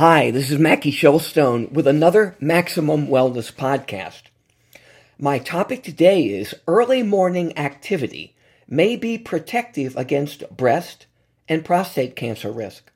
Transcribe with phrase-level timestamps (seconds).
[0.00, 4.22] Hi, this is Mackie Shilstone with another Maximum Wellness podcast.
[5.18, 8.34] My topic today is early morning activity
[8.66, 11.04] may be protective against breast
[11.50, 12.90] and prostate cancer risk.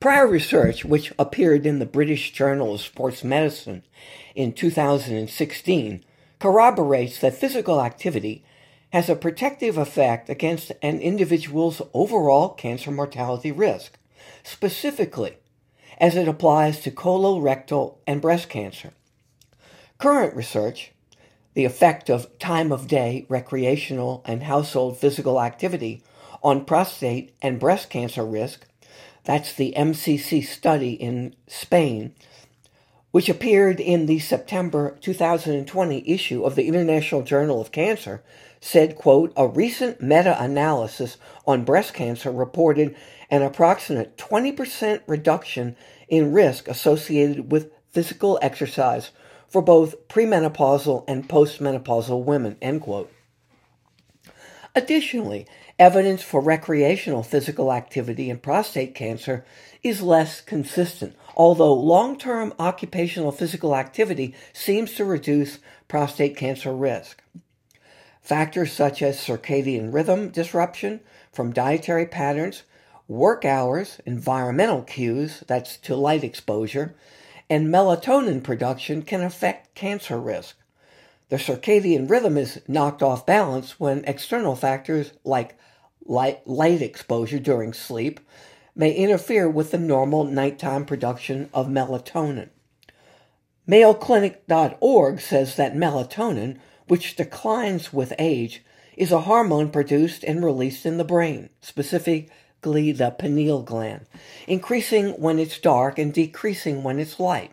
[0.00, 3.84] Prior research, which appeared in the British Journal of Sports Medicine
[4.34, 6.04] in 2016,
[6.40, 8.44] corroborates that physical activity
[8.92, 13.96] has a protective effect against an individual's overall cancer mortality risk,
[14.42, 15.36] specifically
[15.98, 18.92] as it applies to colorectal and breast cancer.
[19.98, 20.92] Current research,
[21.54, 26.02] the effect of time of day, recreational, and household physical activity
[26.42, 28.64] on prostate and breast cancer risk,
[29.24, 32.14] that's the MCC study in Spain,
[33.18, 38.22] which appeared in the September 2020 issue of the International Journal of Cancer,
[38.60, 42.94] said, quote, a recent meta-analysis on breast cancer reported
[43.28, 45.74] an approximate 20% reduction
[46.08, 49.10] in risk associated with physical exercise
[49.48, 53.12] for both premenopausal and postmenopausal women, end quote.
[54.76, 55.44] Additionally,
[55.76, 59.44] evidence for recreational physical activity in prostate cancer
[59.82, 67.22] is less consistent, although long-term occupational physical activity seems to reduce prostate cancer risk.
[68.20, 71.00] Factors such as circadian rhythm disruption
[71.32, 72.64] from dietary patterns,
[73.06, 76.94] work hours, environmental cues, that's to light exposure,
[77.48, 80.56] and melatonin production can affect cancer risk.
[81.28, 85.56] The circadian rhythm is knocked off balance when external factors like
[86.04, 88.20] light, light exposure during sleep
[88.78, 92.48] may interfere with the normal nighttime production of melatonin.
[93.68, 98.62] MayoClinic.org says that melatonin, which declines with age,
[98.96, 104.06] is a hormone produced and released in the brain, specifically the pineal gland,
[104.46, 107.52] increasing when it's dark and decreasing when it's light.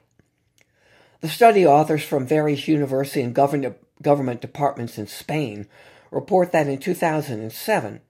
[1.21, 5.67] The study authors from various university and government, government departments in Spain
[6.11, 8.01] report that in 2007,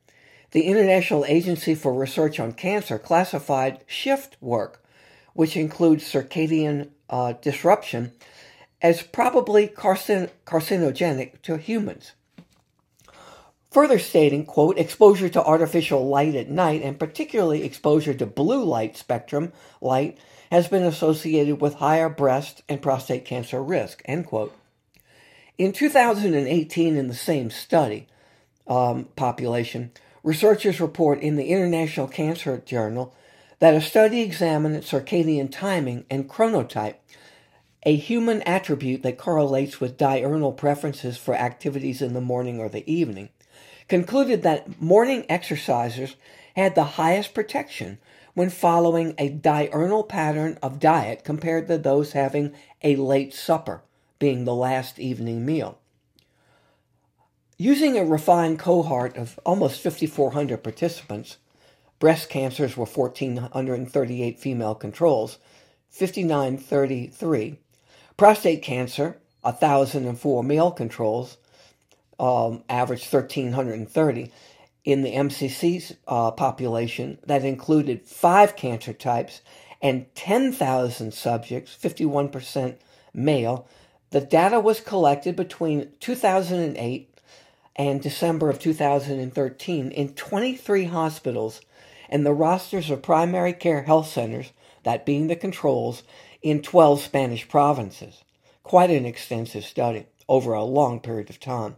[0.55, 4.81] the International Agency for Research on Cancer classified shift work,
[5.33, 8.13] which includes circadian uh, disruption,
[8.81, 12.13] as probably carcin- carcinogenic to humans.
[13.69, 18.95] Further stating, quote, exposure to artificial light at night, and particularly exposure to blue light
[18.95, 19.51] spectrum
[19.81, 20.17] light,
[20.53, 24.55] has been associated with higher breast and prostate cancer risk, end quote.
[25.57, 28.07] In 2018, in the same study
[28.67, 29.91] um, population,
[30.25, 33.13] researchers report in the International Cancer Journal
[33.59, 36.95] that a study examined circadian timing and chronotype
[37.85, 42.91] a human attribute that correlates with diurnal preferences for activities in the morning or the
[42.91, 43.29] evening,
[43.87, 46.15] concluded that morning exercisers
[46.55, 47.99] had the highest protection
[48.33, 53.83] when following a diurnal pattern of diet compared to those having a late supper,
[54.17, 55.77] being the last evening meal.
[57.57, 61.37] Using a refined cohort of almost 5,400 participants,
[61.99, 65.37] breast cancers were 1,438 female controls,
[65.89, 67.57] 5933,
[68.17, 71.37] Prostate cancer, 1,004 male controls,
[72.19, 74.31] um, average 1,330.
[74.83, 79.41] In the MCC uh, population, that included five cancer types
[79.81, 82.75] and 10,000 subjects, 51%
[83.13, 83.67] male.
[84.11, 87.14] The data was collected between 2008
[87.75, 91.61] and December of 2013 in 23 hospitals
[92.09, 94.51] and the rosters of primary care health centers,
[94.83, 96.03] that being the controls,
[96.41, 98.23] in 12 Spanish provinces.
[98.63, 101.75] Quite an extensive study over a long period of time.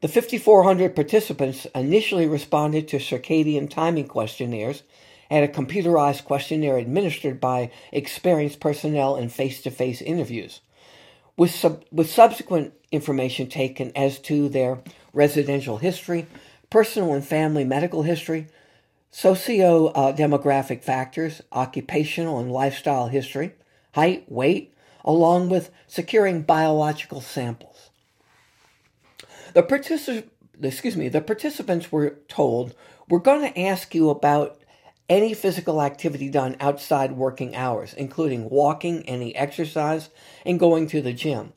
[0.00, 4.82] The 5,400 participants initially responded to circadian timing questionnaires
[5.30, 10.60] and a computerized questionnaire administered by experienced personnel in face to face interviews.
[11.36, 16.26] With, sub- with subsequent information taken as to their residential history,
[16.70, 18.46] personal and family medical history,
[19.10, 23.54] socio demographic factors, occupational and lifestyle history,
[23.94, 27.90] height, weight, along with securing biological samples.
[29.52, 30.30] The, particip-
[30.60, 32.74] excuse me, the participants were told,
[33.08, 34.58] we're going to ask you about
[35.08, 40.10] any physical activity done outside working hours, including walking, any exercise,
[40.46, 41.52] and going to the gym.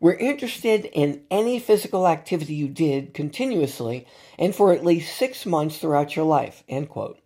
[0.00, 4.06] We're interested in any physical activity you did continuously
[4.38, 7.18] and for at least six months throughout your life, end quote.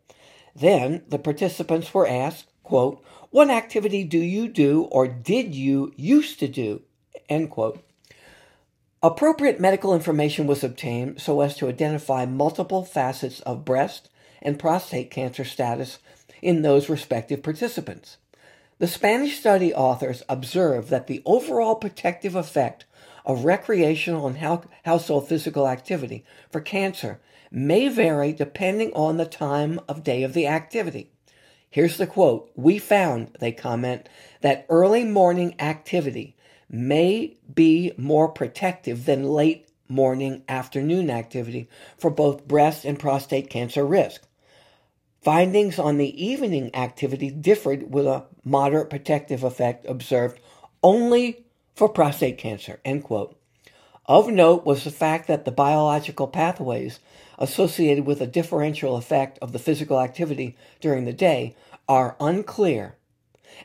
[0.57, 6.41] Then the participants were asked, quote, what activity do you do or did you used
[6.41, 6.83] to do?
[7.29, 7.81] End quote.
[9.03, 14.09] Appropriate medical information was obtained so as to identify multiple facets of breast
[14.43, 15.99] and prostate cancer status
[16.43, 18.19] in those respective participants.
[18.79, 22.85] The Spanish study authors observed that the overall protective effect
[23.25, 27.21] of recreational and household physical activity for cancer
[27.51, 31.11] may vary depending on the time of day of the activity.
[31.71, 34.09] Here's the quote We found, they comment,
[34.43, 36.37] that early morning activity
[36.69, 43.87] may be more protective than late morning afternoon activity for both breast and prostate cancer
[43.87, 44.23] risk.
[45.23, 50.41] Findings on the evening activity differed with a moderate protective effect observed
[50.83, 51.45] only
[51.75, 52.81] for prostate cancer.
[52.85, 53.39] End quote.
[54.07, 57.01] Of note was the fact that the biological pathways
[57.39, 61.55] associated with a differential effect of the physical activity during the day
[61.89, 62.97] are unclear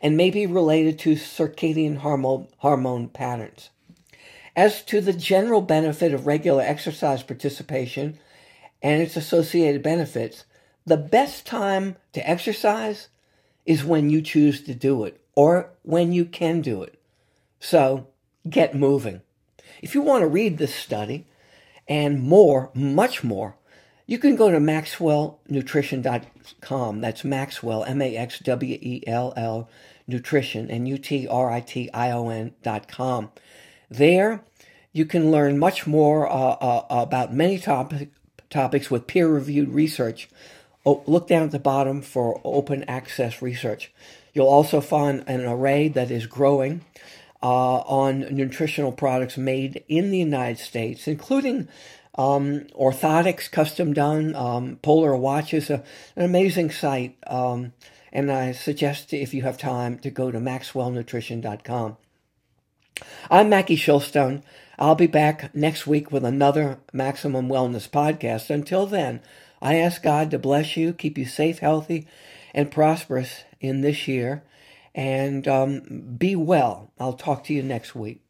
[0.01, 3.69] and may be related to circadian hormone, hormone patterns.
[4.59, 8.19] As to the general benefit of regular exercise participation
[8.81, 10.43] and its associated benefits,
[10.85, 13.07] the best time to exercise
[13.65, 16.99] is when you choose to do it or when you can do it.
[17.61, 18.07] So
[18.49, 19.21] get moving.
[19.81, 21.25] If you want to read this study
[21.87, 23.55] and more, much more,
[24.07, 26.99] you can go to maxwellnutrition.com.
[26.99, 29.69] That's Maxwell, M A X W E L L,
[30.05, 33.31] nutrition, and U T R I T I O N.com.
[33.89, 34.43] There,
[34.91, 38.09] you can learn much more uh, uh, about many topic,
[38.49, 40.29] topics with peer reviewed research.
[40.85, 43.91] Oh, look down at the bottom for open access research.
[44.33, 46.81] You'll also find an array that is growing
[47.41, 51.67] uh, on nutritional products made in the United States, including
[52.15, 55.83] um, orthotics, custom done, um, polar watches, uh,
[56.15, 57.17] an amazing site.
[57.27, 57.73] Um,
[58.11, 61.97] and I suggest if you have time to go to maxwellnutrition.com.
[63.29, 64.41] I'm Mackie Shilstone.
[64.77, 68.49] I'll be back next week with another Maximum Wellness podcast.
[68.49, 69.21] Until then,
[69.61, 72.07] I ask God to bless you, keep you safe, healthy,
[72.53, 74.43] and prosperous in this year,
[74.95, 76.91] and um, be well.
[76.99, 78.21] I'll talk to you next week.